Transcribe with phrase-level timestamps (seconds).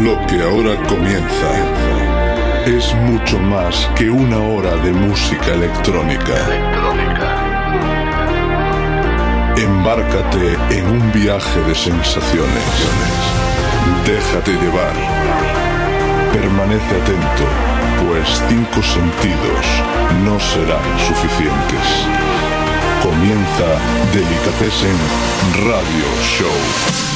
[0.00, 1.50] Lo que ahora comienza
[2.66, 6.34] es mucho más que una hora de música electrónica.
[9.56, 12.64] Embárcate en un viaje de sensaciones.
[14.04, 14.92] Déjate llevar.
[16.30, 17.46] Permanece atento,
[18.06, 19.66] pues cinco sentidos
[20.24, 21.86] no serán suficientes.
[23.02, 23.78] Comienza
[24.12, 24.98] Delicatessen
[25.64, 27.15] Radio Show.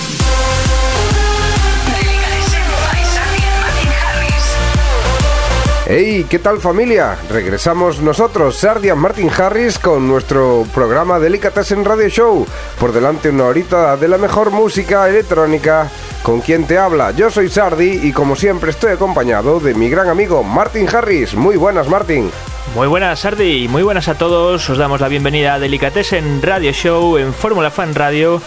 [5.93, 7.19] Hey, ¿qué tal familia?
[7.29, 12.47] Regresamos nosotros, Sardian Martin Harris, con nuestro programa Delicatessen Radio Show.
[12.79, 15.91] Por delante una horita de la mejor música electrónica.
[16.23, 17.11] ¿Con quien te habla?
[17.11, 21.35] Yo soy Sardi y como siempre estoy acompañado de mi gran amigo Martin Harris.
[21.35, 22.31] Muy buenas, Martin.
[22.77, 24.71] Muy buenas, Sardi, y muy buenas a todos.
[24.71, 28.41] Os damos la bienvenida a Delicatessen Radio Show en Fórmula Fan Radio.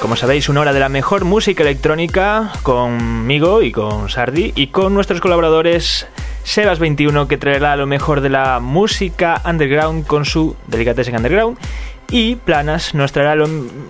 [0.00, 4.94] Como sabéis, una hora de la mejor música electrónica conmigo y con Sardi y con
[4.94, 6.06] nuestros colaboradores
[6.48, 11.58] Sebas21 que traerá lo mejor de la música underground con su Delicatessen Underground
[12.10, 13.46] y Planas nos traerá lo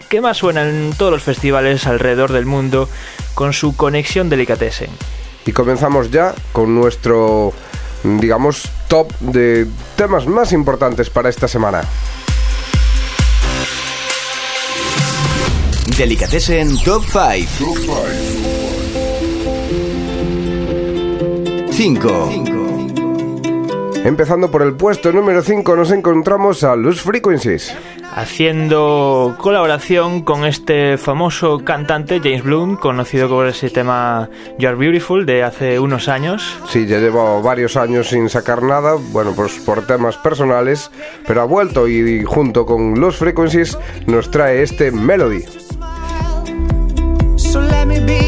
[0.08, 2.88] que más suena en todos los festivales alrededor del mundo
[3.34, 4.90] con su conexión Delicatessen.
[5.46, 7.52] Y comenzamos ya con nuestro,
[8.02, 11.82] digamos, top de temas más importantes para esta semana.
[15.96, 18.57] Delicatessen Top 5
[21.78, 22.30] 5
[24.04, 27.72] Empezando por el puesto número 5 nos encontramos a Loose Frequencies.
[28.16, 35.44] Haciendo colaboración con este famoso cantante James Bloom, conocido por ese tema You're Beautiful de
[35.44, 36.58] hace unos años.
[36.68, 40.90] Sí, ya lleva varios años sin sacar nada, bueno, pues por temas personales,
[41.28, 45.44] pero ha vuelto y junto con Loose Frequencies nos trae este Melody.
[47.36, 48.27] So let me be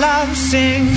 [0.00, 0.95] love sing.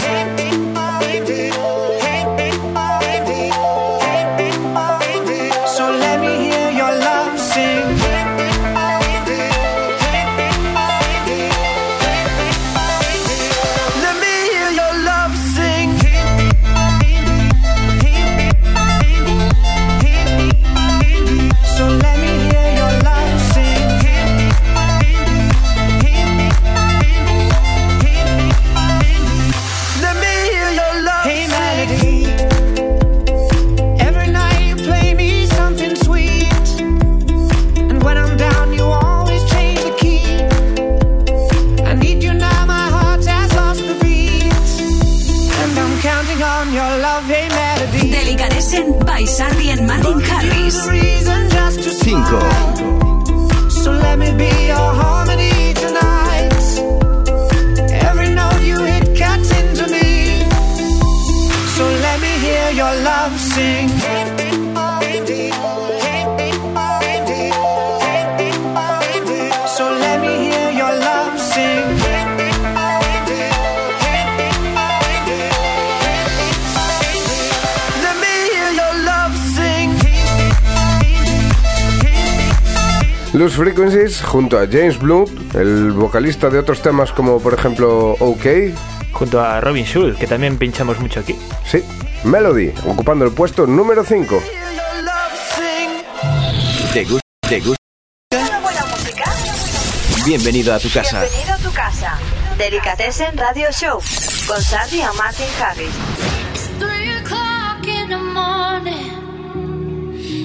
[83.39, 88.45] Loose Frequencies junto a James Blunt, el vocalista de otros temas como por ejemplo OK,
[89.13, 91.37] Junto a Robin Schulz, que también pinchamos mucho aquí.
[91.65, 91.81] sí,
[92.25, 94.35] Melody, ocupando el puesto número 5.
[94.35, 96.03] Hear your love sing.
[96.91, 97.21] ¿Te gusta?
[97.47, 97.77] ¿Te gusta?
[98.29, 99.23] ¿Toda buena música?
[100.25, 101.21] Bienvenido a tu casa.
[101.21, 102.19] Bienvenido a tu casa.
[102.57, 104.01] Delicatessen Radio Show
[104.49, 105.95] con Sardi y Martin Harris.
[106.77, 109.21] Three o'clock in the morning.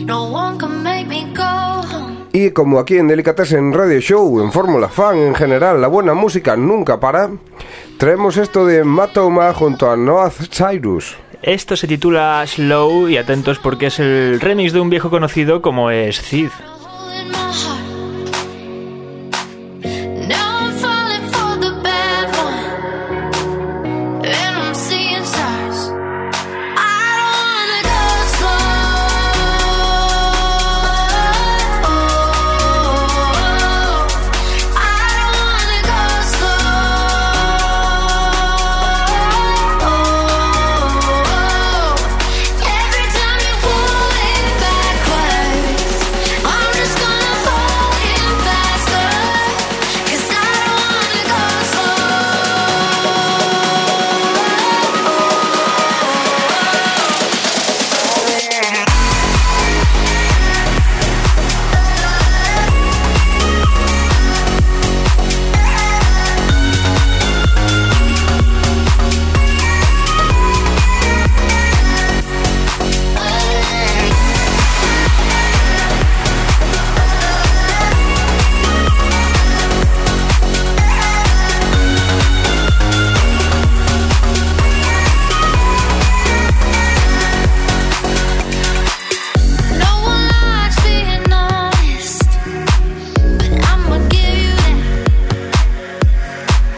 [0.06, 2.13] No one can make me go home.
[2.36, 6.56] Y como aquí en Delicatessen Radio Show, en Fórmula Fan en general, la buena música
[6.56, 7.30] nunca para,
[7.96, 11.16] traemos esto de Matoma junto a Noah Cyrus.
[11.42, 15.92] Esto se titula Slow y atentos porque es el remix de un viejo conocido como
[15.92, 16.50] es Cid.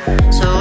[0.06, 0.56] So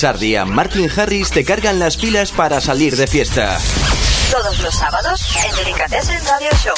[0.00, 3.58] Sardi y Martin Harris te cargan las pilas para salir de fiesta.
[4.32, 6.74] Todos los sábados en Delicatessen Radio Show.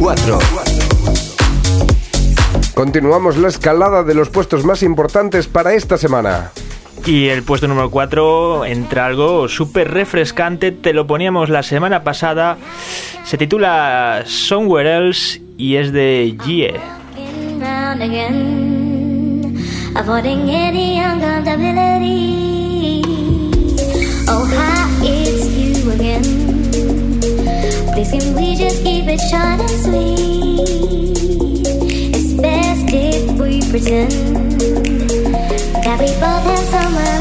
[0.00, 0.38] Cuatro.
[2.72, 6.52] Continuamos la escalada de los puestos más importantes para esta semana.
[7.04, 12.56] Y el puesto número 4 entra algo súper refrescante, te lo poníamos la semana pasada,
[13.24, 16.99] se titula Somewhere Else y es de Gie.
[17.90, 19.58] Again,
[19.96, 23.02] avoiding any uncomfortability.
[24.28, 26.22] Oh, hi, it's you again.
[27.92, 30.60] Please, can we just keep it short and sweet?
[32.14, 34.12] It's best if we pretend
[35.82, 37.19] that we both have somewhere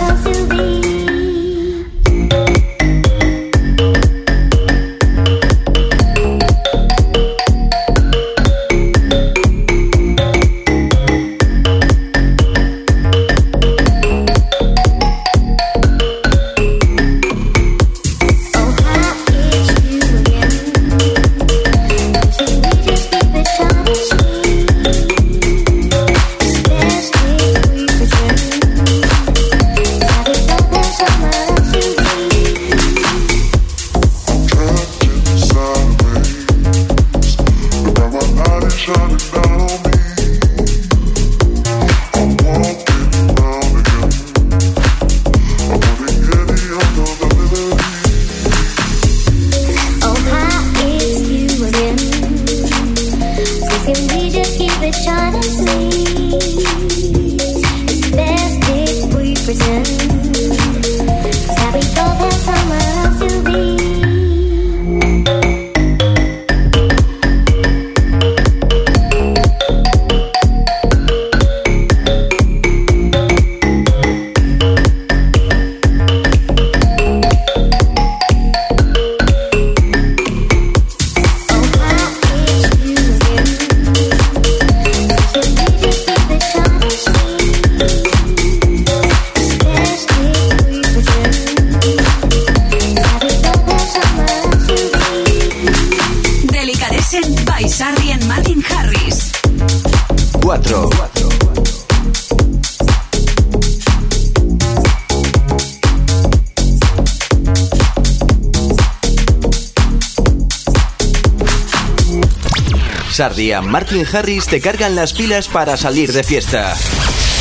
[113.19, 116.73] Sardi y Martin Harris te cargan las pilas para salir de fiesta.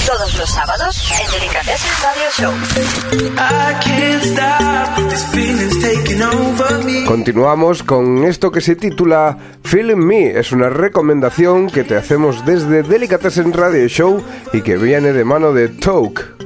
[0.04, 2.52] Todos los sábados en Delicatessen Radio Show.
[7.06, 10.36] Continuamos con esto que se titula Feeling Me.
[10.36, 14.20] Es una recomendación que te hacemos desde Delicatessen Radio Show
[14.52, 16.37] y que viene de mano de Toke.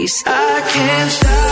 [0.00, 1.49] Martin I can't stop.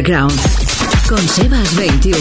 [0.00, 0.40] Underground.
[1.10, 2.18] Con Sebas 21.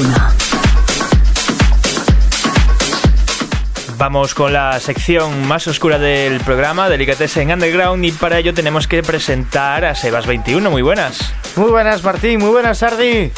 [3.97, 9.01] Vamos con la sección más oscura del programa, Delicatessen Underground, y para ello tenemos que
[9.01, 10.69] presentar a Sebas21.
[10.69, 11.33] Muy buenas.
[11.55, 12.41] Muy buenas, Martín.
[12.41, 13.31] Muy buenas, Sardi.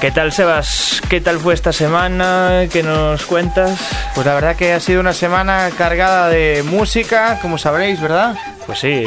[0.00, 1.00] ¿Qué tal, Sebas?
[1.08, 2.64] ¿Qué tal fue esta semana?
[2.72, 3.78] ¿Qué nos cuentas?
[4.16, 8.34] Pues la verdad que ha sido una semana cargada de música, como sabréis, ¿verdad?
[8.66, 9.04] Pues sí,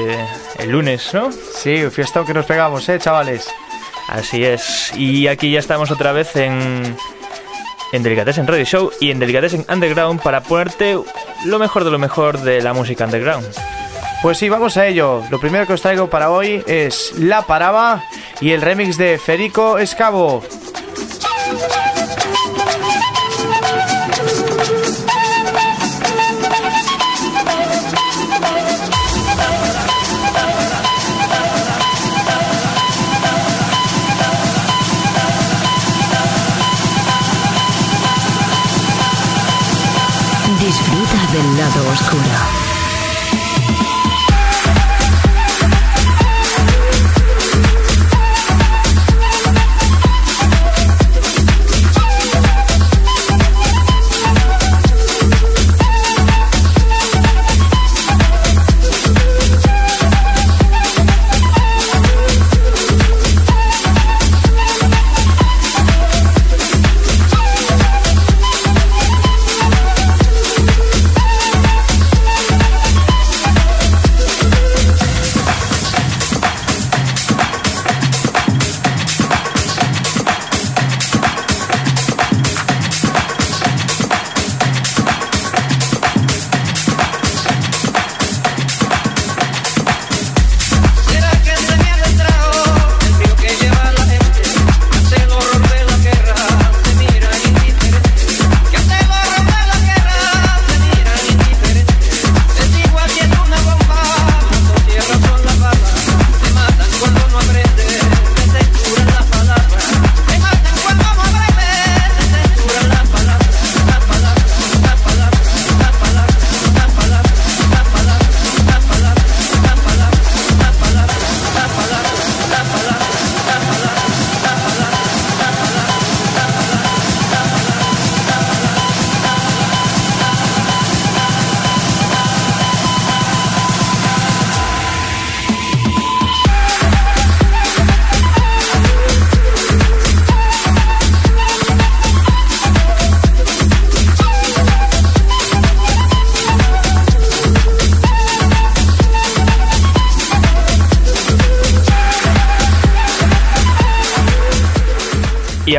[0.59, 1.29] el lunes, ¿no?
[1.31, 3.49] Sí, fiestón que nos pegamos, ¿eh, chavales?
[4.11, 4.91] Así es.
[4.97, 6.97] Y aquí ya estamos otra vez en,
[7.93, 10.99] en Delicatessen Radio Show y en Delicatessen Underground para ponerte
[11.45, 13.47] lo mejor de lo mejor de la música underground.
[14.21, 15.23] Pues sí, vamos a ello.
[15.31, 18.03] Lo primero que os traigo para hoy es La Paraba
[18.41, 20.43] y el remix de Federico Escavo.
[41.91, 42.30] Del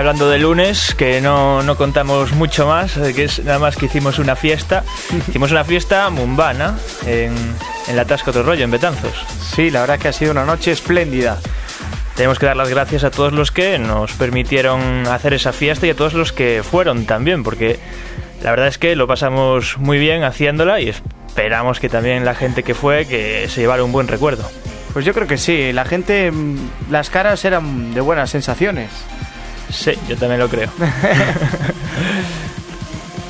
[0.02, 3.86] hablando de lunes, que no, no contamos mucho más, eh, que es nada más que
[3.86, 4.82] hicimos una fiesta.
[5.28, 7.32] hicimos una fiesta mumbana en,
[7.86, 9.12] en la Tasca Otro Rollo, en Betanzos.
[9.54, 11.38] Sí, la verdad que ha sido una noche espléndida.
[12.16, 15.90] Tenemos que dar las gracias a todos los que nos permitieron hacer esa fiesta y
[15.90, 17.78] a todos los que fueron también, porque
[18.42, 22.64] la verdad es que lo pasamos muy bien haciéndola y esperamos que también la gente
[22.64, 24.50] que fue que se llevara un buen recuerdo.
[24.92, 28.90] Pues yo creo que sí, la gente, mm, las caras eran de buenas sensaciones.
[29.72, 30.70] Sí, yo también lo creo.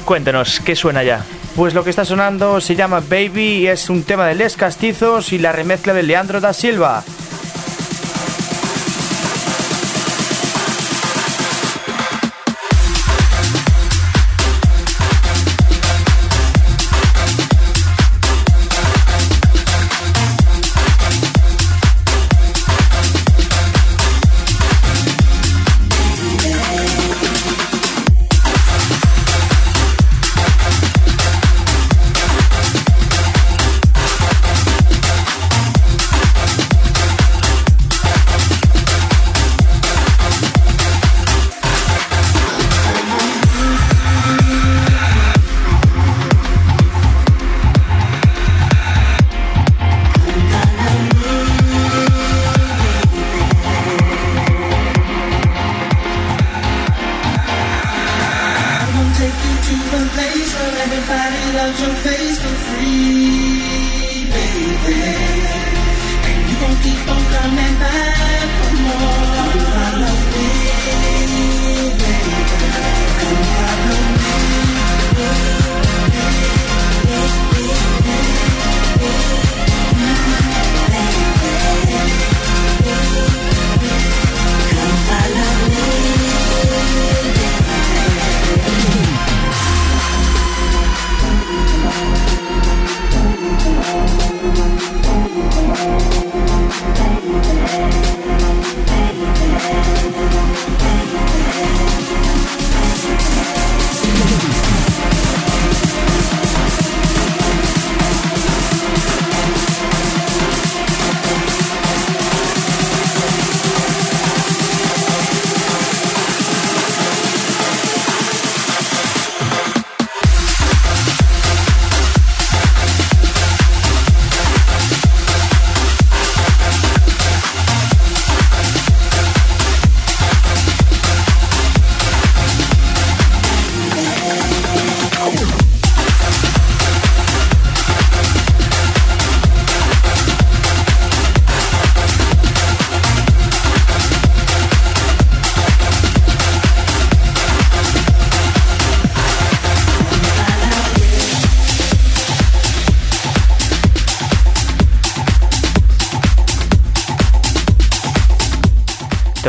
[0.04, 1.24] Cuéntanos, ¿qué suena ya?
[1.56, 5.32] Pues lo que está sonando se llama Baby y es un tema de Les Castizos
[5.32, 7.04] y la remezcla de Leandro da Silva.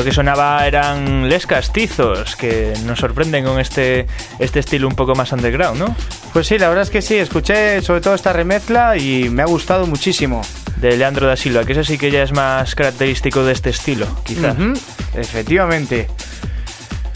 [0.04, 4.06] Esto que sonaba eran Les Castizos, que nos sorprenden con este,
[4.38, 5.96] este estilo un poco más underground, ¿no?
[6.34, 9.46] Pues sí, la verdad es que sí, escuché sobre todo esta remezcla y me ha
[9.46, 10.42] gustado muchísimo.
[10.76, 14.06] De Leandro da Silva, que eso sí que ya es más característico de este estilo,
[14.26, 14.60] quizás.
[14.60, 14.74] Ujú,
[15.16, 16.10] Efectivamente.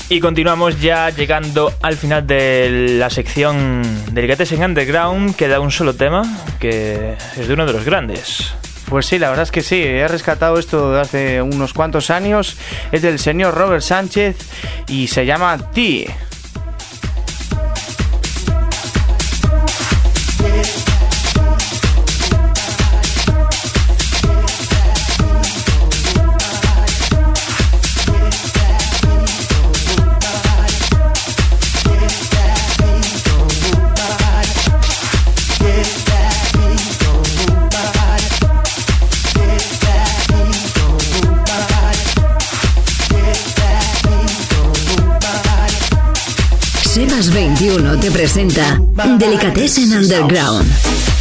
[0.07, 3.81] Y continuamos ya llegando al final de la sección
[4.13, 5.35] Delicatessen Underground.
[5.35, 6.21] Queda un solo tema,
[6.57, 8.53] que es de uno de los grandes.
[8.89, 12.57] Pues sí, la verdad es que sí, he rescatado esto de hace unos cuantos años.
[12.91, 14.37] Es del señor Robert Sánchez
[14.87, 16.07] y se llama Ti.
[47.77, 48.81] 1 te presenta
[49.19, 51.16] Delicatessen Underground.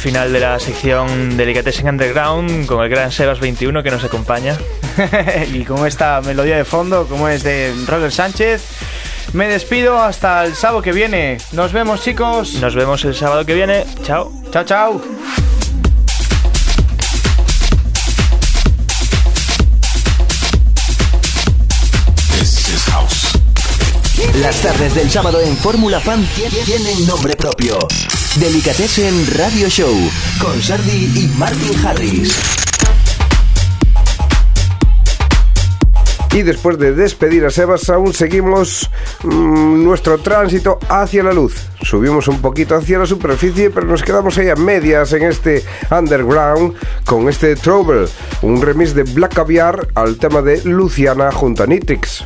[0.00, 4.56] final de la sección Delicatessen Underground con el gran Sebas21 que nos acompaña.
[5.52, 8.62] y con esta melodía de fondo, como es de Robert Sánchez,
[9.34, 11.36] me despido hasta el sábado que viene.
[11.52, 12.54] Nos vemos, chicos.
[12.54, 13.84] Nos vemos el sábado que viene.
[14.02, 14.32] Chao.
[14.50, 15.02] Chao, chao.
[24.36, 26.26] Las tardes del sábado en Fórmula Fan
[26.64, 27.78] tienen nombre propio.
[28.38, 29.92] Delicatessen Radio Show
[30.40, 32.32] con Sardi y Martin Harris.
[36.32, 38.88] Y después de despedir a Sebas, aún seguimos
[39.24, 41.66] mm, nuestro tránsito hacia la luz.
[41.82, 46.74] Subimos un poquito hacia la superficie, pero nos quedamos ahí a medias en este underground
[47.04, 48.06] con este Trouble,
[48.42, 52.24] un remix de Black Caviar al tema de Luciana junto a Nitrix.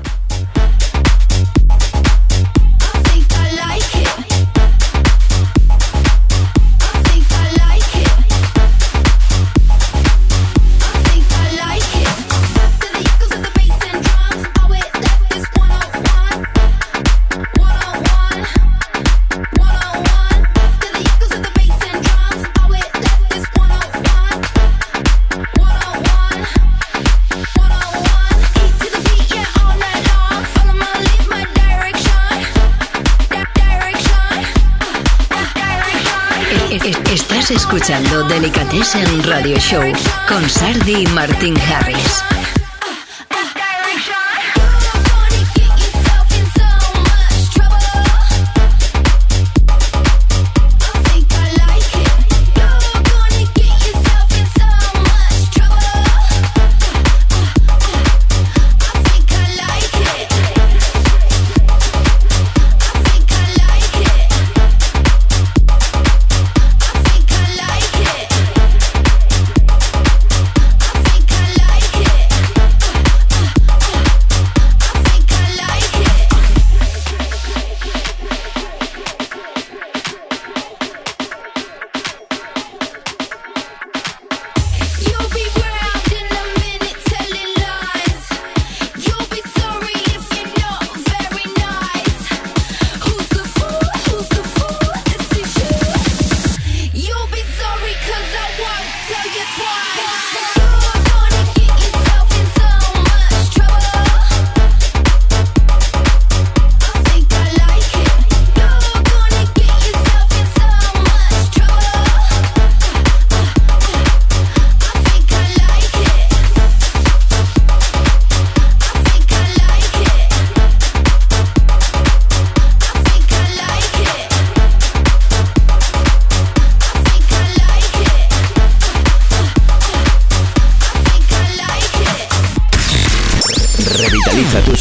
[37.44, 39.82] Estás escuchando Delicatessen Radio Show
[40.26, 42.24] con Sardi y Martín Harris.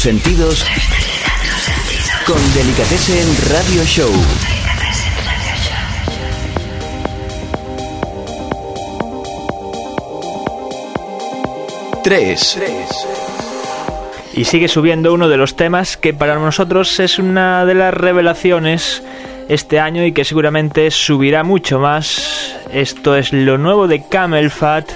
[0.04, 0.62] sentidos
[2.26, 4.12] con Delicatessen Radio Show.
[12.02, 12.60] Tres.
[14.34, 19.02] Y sigue subiendo uno de los temas que para nosotros es una de las revelaciones
[19.48, 22.54] este año y que seguramente subirá mucho más.
[22.70, 24.86] Esto es lo nuevo de Camel Fat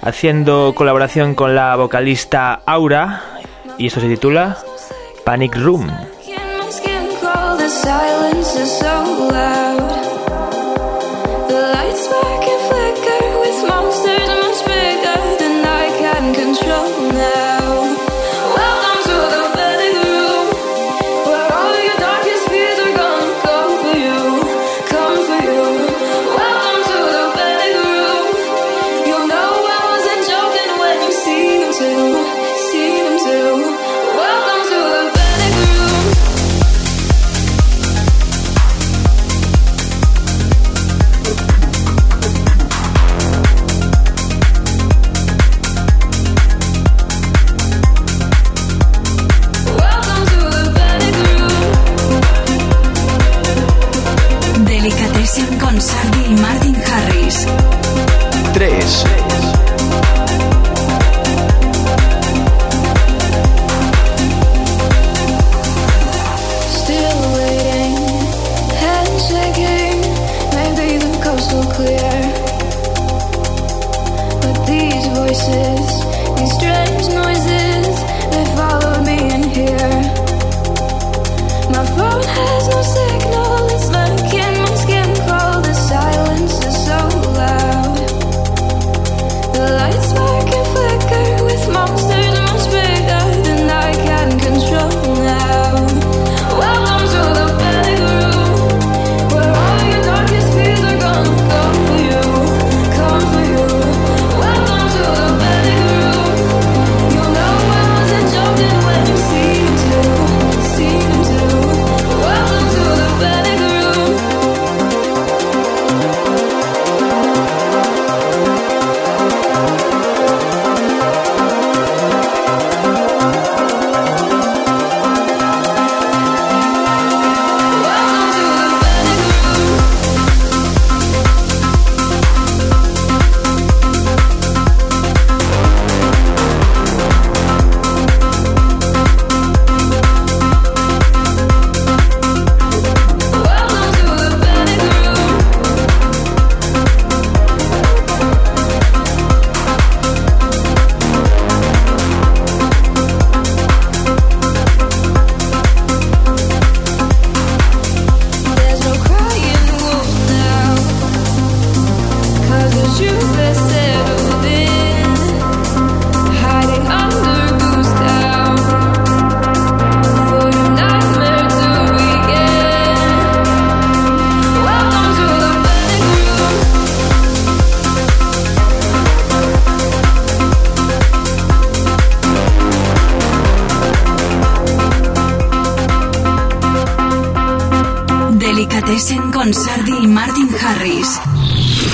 [0.00, 3.22] haciendo colaboración con la vocalista Aura,
[3.78, 4.58] y esto se titula
[5.24, 5.88] Panic Room.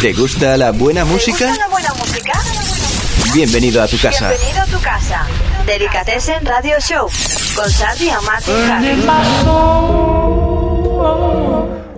[0.04, 1.38] ¿Te gusta la buena música?
[1.38, 2.32] ¿Te gusta la buena música?
[3.32, 4.28] Bienvenido a tu casa.
[4.28, 5.26] Bienvenido a tu casa.
[5.64, 7.08] Delicatessen Radio Show
[7.56, 8.98] con Sandy Harris.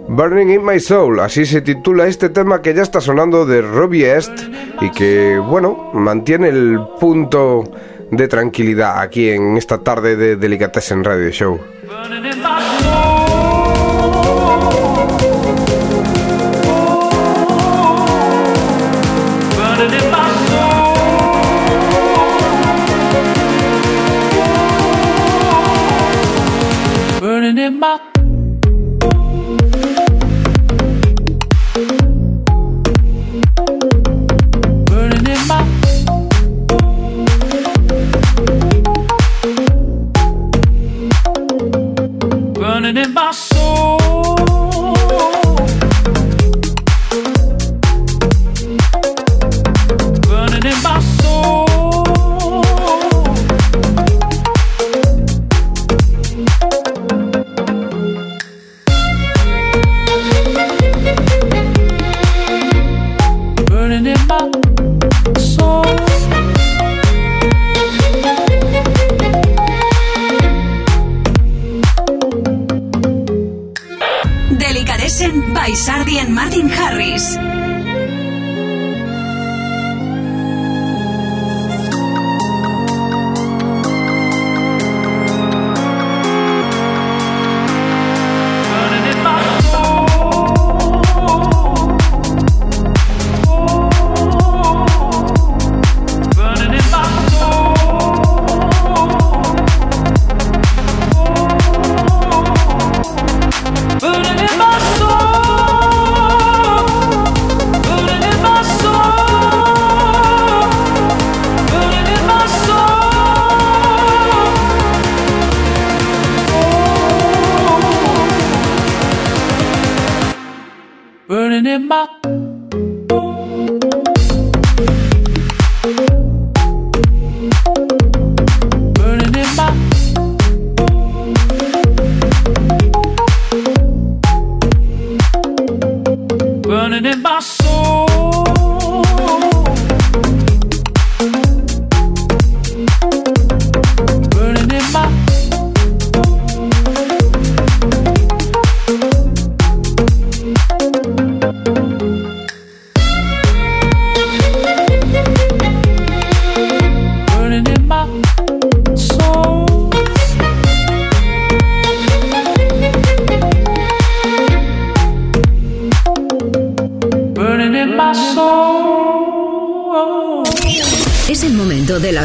[0.07, 4.16] Burning in My Soul, así se titula este tema que ya está sonando de Robbie
[4.16, 4.38] Est
[4.81, 7.64] y que, bueno, mantiene el punto
[8.12, 11.61] de tranquilidad aquí en esta tarde de Delicatessen Radio Show.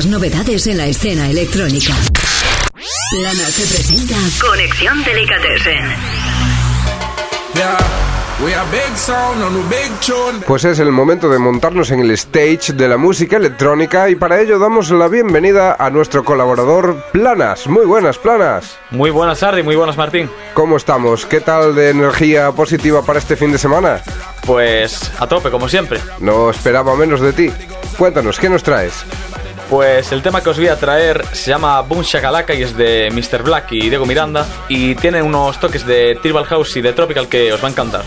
[0.02, 1.94] Las novedades en la escena electrónica.
[3.12, 5.84] Plana se presenta Conexión Delicatessen.
[7.54, 7.78] Yeah,
[8.44, 10.44] we are big sound on a big tune.
[10.48, 14.42] Pues es el momento de montarnos en el stage de la música electrónica y para
[14.42, 17.68] ello damos la bienvenida a nuestro colaborador Planas.
[17.68, 18.80] Muy buenas, Planas.
[18.90, 20.32] Muy buenas, Sardi, muy buenas, Martín.
[20.56, 21.28] ¿Cómo estamos?
[21.28, 24.02] ¿Qué tal de energía positiva para este fin de semana?
[24.48, 26.00] Pues a tope, como siempre.
[26.20, 27.52] No esperaba menos de ti.
[28.00, 29.06] Cuéntanos, ¿qué nos traes?
[29.72, 33.42] Pues el tema que os voy a traer se llama Boom y es de Mr.
[33.42, 37.54] Black y Diego Miranda y tiene unos toques de Tribal House y de Tropical que
[37.54, 38.04] os va a encantar.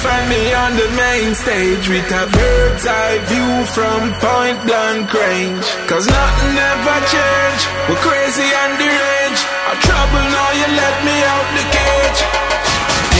[0.00, 5.66] Find me on the main stage with a bird's eye view from point blank range.
[5.84, 9.44] Cause nothing ever change, we're crazy and deranged.
[9.68, 12.20] I'm trouble now, you let me out the cage.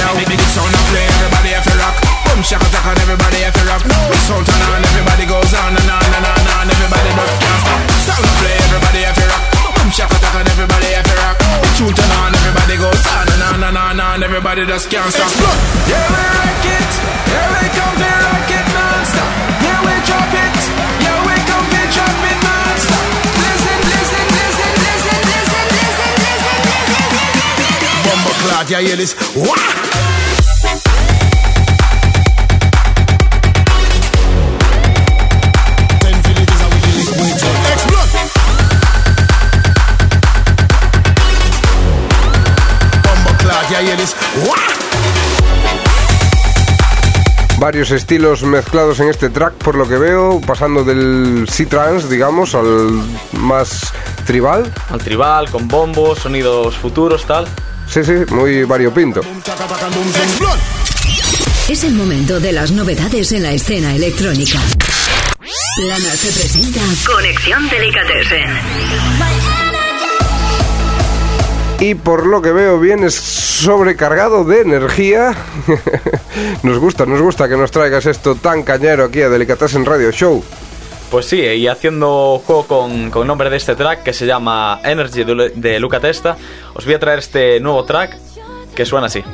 [0.00, 1.96] Now make this sound I play, everybody have to rock.
[2.24, 3.82] Boom shaka taka, everybody have to rock.
[3.84, 6.64] This sound turn on, everybody goes on and on and on and on.
[6.64, 7.80] Everybody just can't stop.
[8.08, 9.49] Sound I play, everybody have to rock.
[9.90, 11.36] Shaka taka, everybody have to rock.
[11.38, 14.22] The tune on, everybody goes on and on and on and.
[14.22, 15.28] Everybody just can't stop.
[15.90, 16.90] Yeah, we rock it.
[17.26, 19.32] Yeah, we come to rock it non-stop.
[19.66, 20.58] Yeah, we drop it.
[21.02, 23.06] Yeah, we come to drop it non-stop.
[23.42, 28.04] Listen, listen, listen, listen, listen, listen, listen, listen, listen.
[28.06, 29.12] Bumbo clot, yeah, hear this.
[29.34, 30.19] Wah!
[47.70, 53.00] Varios estilos mezclados en este track, por lo que veo, pasando del C-Trance, digamos, al
[53.30, 53.94] más
[54.26, 54.74] tribal.
[54.88, 57.46] Al tribal, con bombos, sonidos futuros, tal.
[57.88, 59.20] Sí, sí, muy variopinto.
[61.68, 64.58] Es el momento de las novedades en la escena electrónica.
[65.76, 69.69] Plana se presenta Conexión Delicatessen.
[71.80, 75.34] Y por lo que veo vienes sobrecargado de energía.
[76.62, 80.44] nos gusta, nos gusta que nos traigas esto tan cañero aquí a Delicatessen Radio Show.
[81.10, 85.24] Pues sí, y haciendo juego con, con nombre de este track que se llama Energy
[85.24, 86.36] de Luca Testa,
[86.74, 88.16] os voy a traer este nuevo track
[88.74, 89.24] que suena así.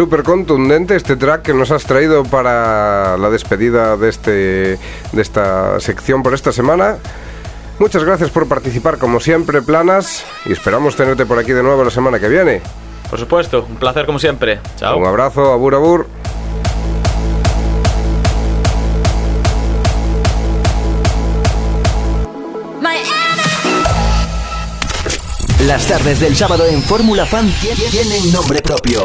[0.00, 4.30] Súper contundente este track que nos has traído para la despedida de, este,
[5.12, 6.96] de esta sección por esta semana.
[7.78, 11.90] Muchas gracias por participar como siempre, Planas, y esperamos tenerte por aquí de nuevo la
[11.90, 12.62] semana que viene.
[13.10, 14.58] Por supuesto, un placer como siempre.
[14.78, 14.96] Chao.
[14.96, 16.06] Un abrazo, abur abur.
[25.66, 29.04] Las tardes del sábado en Fórmula Fan tie- tienen nombre propio.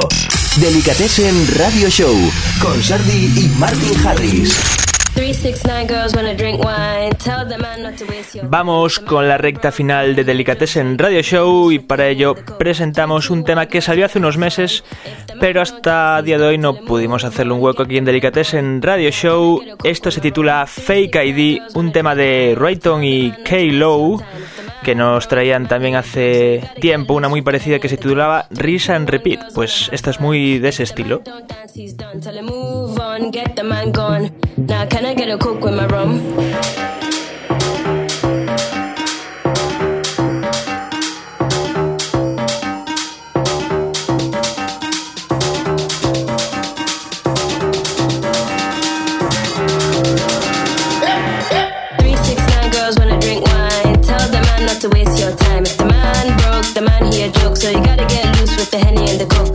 [0.59, 2.15] Delicatessen Radio Show
[2.61, 4.84] con Sardi y Martin Harris.
[8.49, 13.67] Vamos con la recta final de Delicatessen Radio Show y para ello presentamos un tema
[13.67, 14.83] que salió hace unos meses,
[15.39, 19.61] pero hasta día de hoy no pudimos hacerle un hueco aquí en Delicatessen Radio Show.
[19.83, 24.19] Esto se titula Fake ID, un tema de Rayton y K-Low
[24.85, 29.51] que nos traían también hace tiempo una muy parecida que se titulaba Risa and Repeat.
[29.55, 31.23] Pues esta es muy de ese estilo.
[34.67, 36.21] Now can I get a coke with my rum?
[54.81, 55.63] To waste your time.
[55.63, 57.57] If the man broke, the man he a joke.
[57.57, 59.54] So you gotta get loose with the henny and the coke.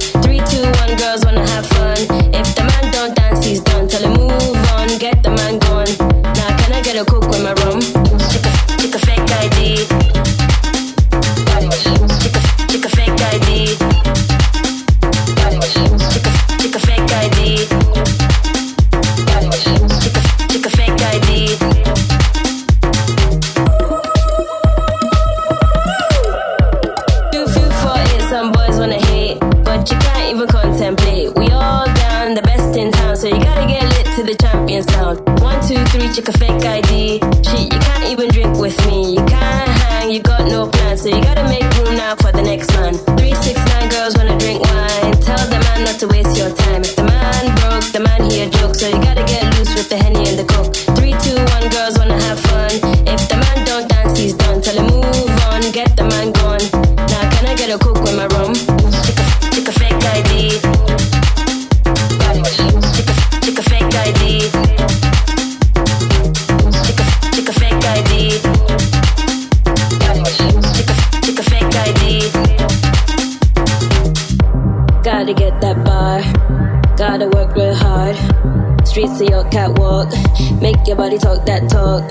[81.00, 82.04] Talk that talk.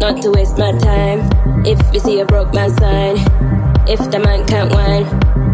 [0.00, 1.20] Not to waste my time.
[1.66, 3.16] If you see a broke man sign.
[3.86, 5.04] If the man can't whine,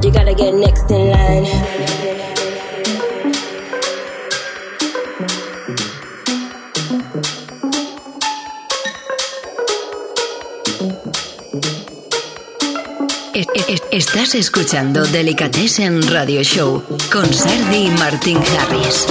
[0.02, 2.52] you gotta get next in line.
[13.34, 19.06] E- e- Estás escuchando Delicatessen Radio Show con Sardi y Martin Harris.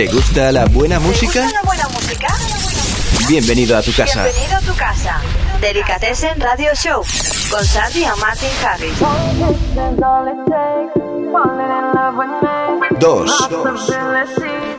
[0.00, 1.30] ¿Te gusta la buena música?
[1.30, 2.28] ¿Te gusta la buena música?
[3.28, 4.24] Bienvenido a tu casa.
[4.24, 5.20] Bienvenido a tu casa.
[5.60, 7.02] Delicatessen Radio Show
[7.50, 8.94] con Sandy y Martin Harris.
[12.98, 13.48] 2.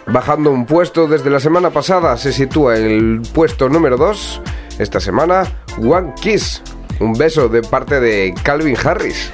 [0.08, 4.42] Bajando un puesto desde la semana pasada, se sitúa en el puesto número 2.
[4.80, 5.44] Esta semana,
[5.78, 6.64] One Kiss.
[7.00, 9.30] Un beso de parte de Calvin Harris.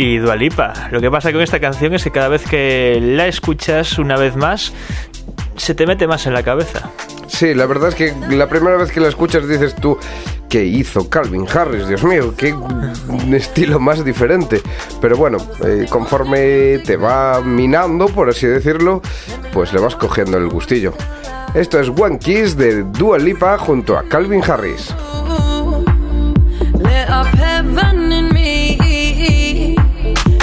[0.00, 0.88] Y Dualipa.
[0.92, 4.34] Lo que pasa con esta canción es que cada vez que la escuchas una vez
[4.34, 4.72] más,
[5.56, 6.90] se te mete más en la cabeza.
[7.26, 9.98] Sí, la verdad es que la primera vez que la escuchas dices tú,
[10.48, 11.86] ¿qué hizo Calvin Harris?
[11.86, 12.54] Dios mío, qué
[13.30, 14.62] estilo más diferente.
[15.02, 15.36] Pero bueno,
[15.66, 19.02] eh, conforme te va minando, por así decirlo,
[19.52, 20.94] pues le vas cogiendo el gustillo.
[21.52, 24.94] Esto es One Kiss de Dua Lipa junto a Calvin Harris.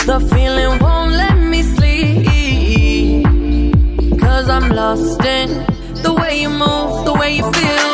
[0.08, 3.26] The feeling won't let me sleep.
[4.22, 5.50] Cause I'm lost in
[6.02, 7.90] the way you move, the way you feel.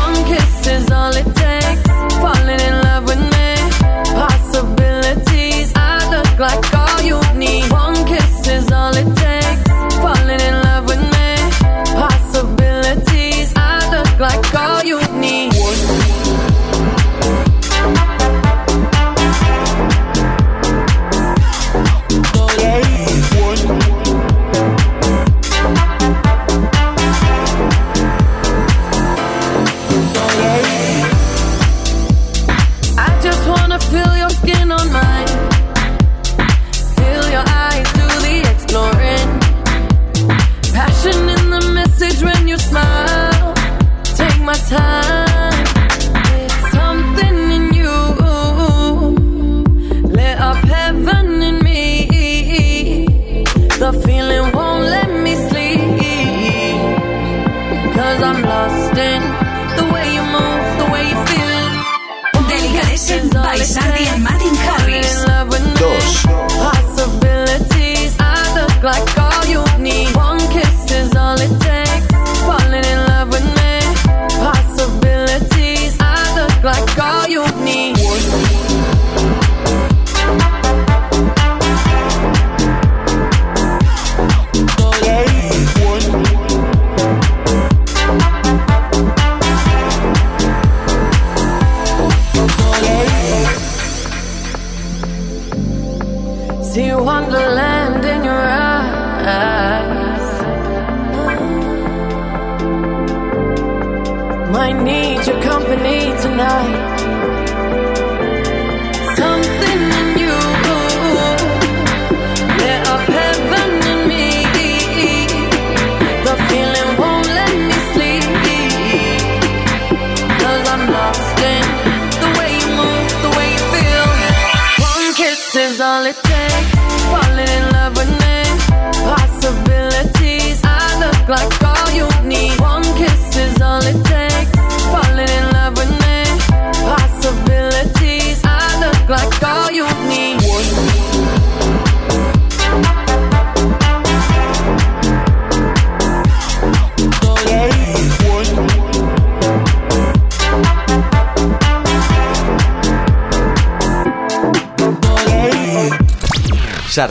[0.00, 1.90] One kiss is all it takes.
[2.22, 3.54] Falling in love with me.
[4.16, 5.72] Possibilities.
[5.76, 7.70] I look like all you need.
[7.70, 9.15] One kiss is all it takes.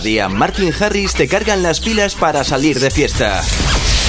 [0.06, 3.42] Y Martin Harris te cargan las pilas para salir de fiesta.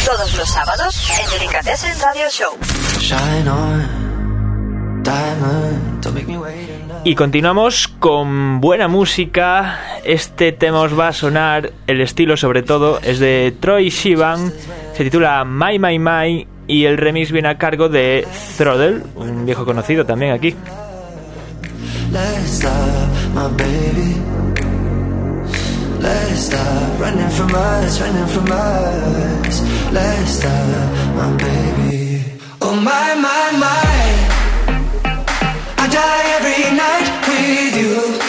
[0.05, 2.53] Todos los sábados en Delicatessen Radio Show.
[3.01, 6.68] Shine on, diamond, don't make me wait.
[7.03, 9.80] Y continuamos con buena música.
[10.05, 14.53] Este tema os va a sonar, el estilo sobre todo, es de Troy Sivan,
[14.94, 18.28] se titula My My My y el remix viene a cargo de
[18.59, 20.55] Throttle, un viejo conocido también aquí.
[22.12, 22.70] Let's stop,
[23.34, 24.45] my baby.
[26.07, 29.57] Let's stop running from us, running from us.
[29.90, 30.86] Let's stop,
[31.16, 32.22] my baby.
[32.62, 33.96] Oh my, my, my.
[35.82, 38.26] I die every night with you.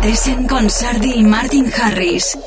[0.00, 2.38] Delicatessen con Sardi y Martin Harris.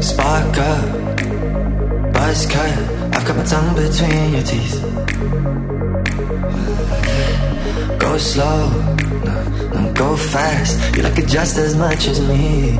[0.00, 2.78] Spark up, buzz cut.
[3.12, 4.80] I've got my tongue between your teeth.
[7.98, 8.70] Go slow,
[9.24, 10.96] no, no, go fast.
[10.96, 12.78] You like it just as much as me.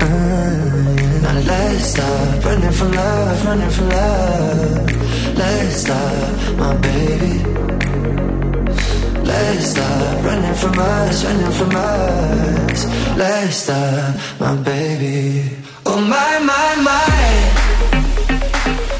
[0.00, 5.36] Uh, I Darling, let's stop running from love, running from love.
[5.36, 7.54] Let's stop, my baby.
[9.34, 12.80] Let's stop running from us, running from us.
[13.16, 15.56] Let's stop, my baby.
[15.84, 17.06] Oh my, my, my.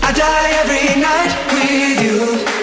[0.06, 2.53] I die every night with you.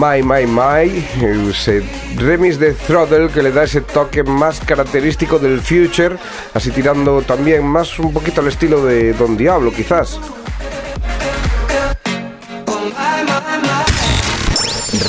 [0.00, 1.06] My My My,
[1.50, 1.82] ese
[2.16, 6.16] remix de Throttle que le da ese toque más característico del Future,
[6.54, 10.18] así tirando también más un poquito al estilo de Don Diablo quizás.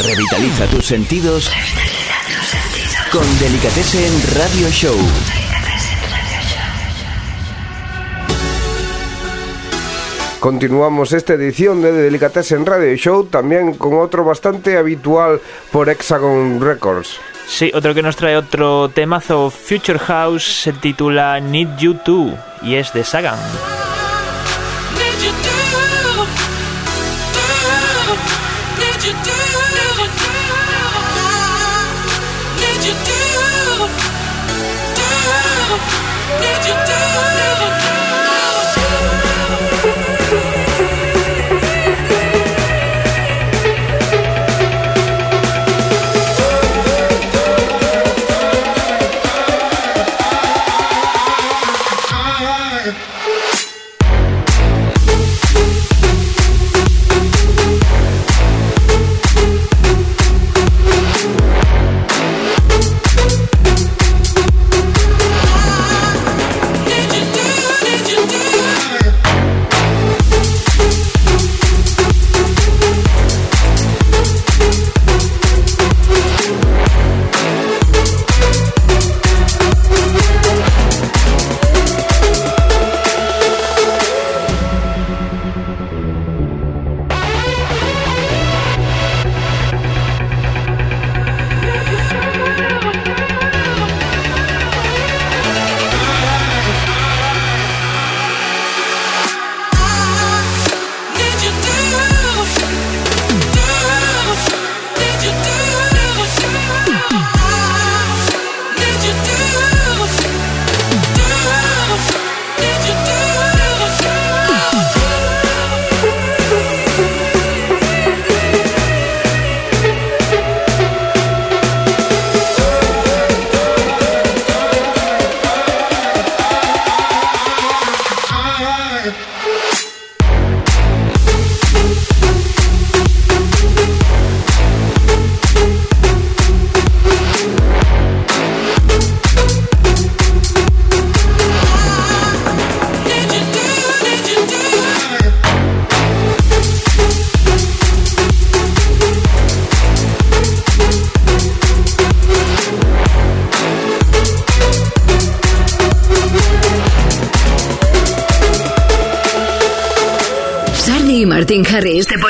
[0.04, 1.50] Revitaliza tus sentidos
[3.14, 5.41] con Delicatessen Radio Show.
[10.42, 15.40] Continuamos esta edición de Delicatessen Radio Show también con otro bastante habitual
[15.72, 17.20] por Hexagon Records.
[17.46, 22.74] Sí, otro que nos trae otro temazo Future House se titula Need You Too y
[22.74, 23.38] es de Sagan.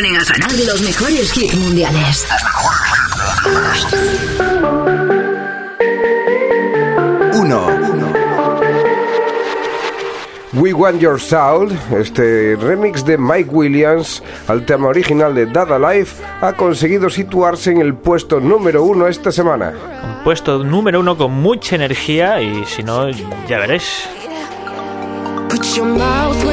[0.02, 2.28] Ponen a sonar los mejores hits mundiales.
[7.34, 7.68] Uno.
[10.54, 16.24] We Want Your Soul, este remix de Mike Williams al tema original de Dada Life,
[16.42, 19.72] ha conseguido situarse en el puesto número uno esta semana.
[20.04, 23.08] Un puesto número uno con mucha energía y si no,
[23.48, 24.10] ya veréis.
[25.48, 26.44] Put your mouth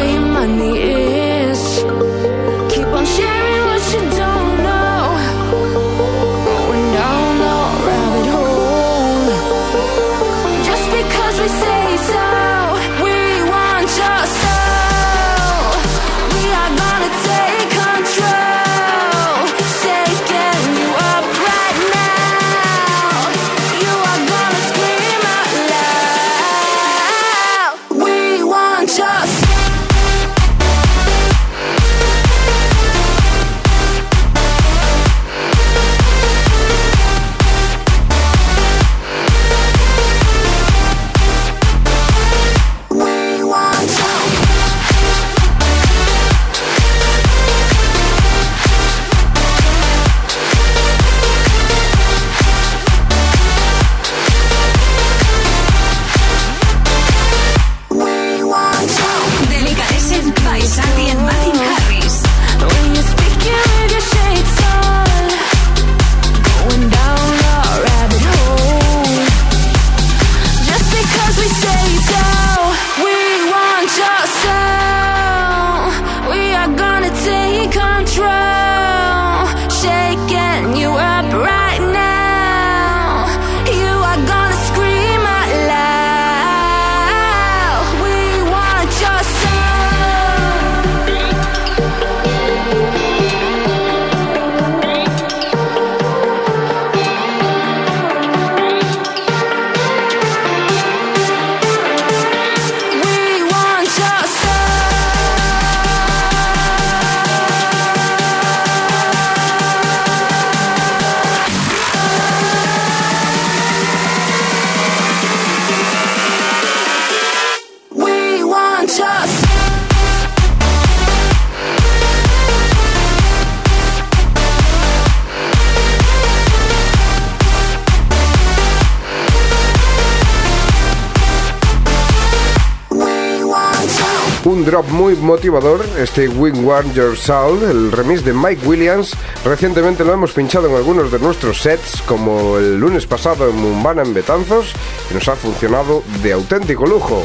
[135.28, 139.12] motivador, este Wing Warn Your Soul, el remix de Mike Williams.
[139.44, 144.00] Recientemente lo hemos pinchado en algunos de nuestros sets, como el lunes pasado en Mumbana
[144.00, 144.72] en Betanzos,
[145.10, 147.22] y nos ha funcionado de auténtico lujo.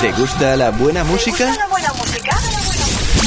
[0.00, 1.52] ¿Te gusta la buena música?
[1.56, 2.38] ¿La buena música?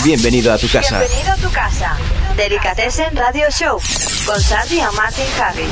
[0.05, 0.99] Bienvenido a tu casa.
[0.99, 1.97] Bienvenido a tu casa.
[2.37, 5.69] Delicatessen Radio Show con Sandy y Martin Harris.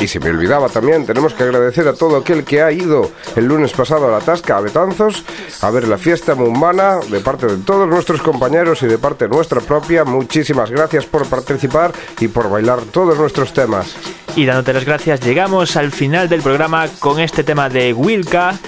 [0.00, 3.46] Y se me olvidaba también, tenemos que agradecer a todo aquel que ha ido el
[3.46, 5.24] lunes pasado a la Tasca, a Betanzos,
[5.60, 9.60] a ver la fiesta mumbana, de parte de todos nuestros compañeros y de parte nuestra
[9.60, 10.04] propia.
[10.04, 13.94] Muchísimas gracias por participar y por bailar todos nuestros temas.
[14.34, 18.58] Y dándote las gracias, llegamos al final del programa con este tema de Wilka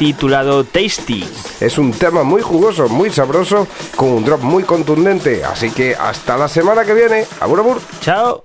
[0.00, 1.28] titulado Tasty.
[1.60, 5.44] Es un tema muy jugoso, muy sabroso, con un drop muy contundente.
[5.44, 7.26] Así que hasta la semana que viene.
[7.38, 7.80] Abur, abur.
[8.00, 8.44] Chao.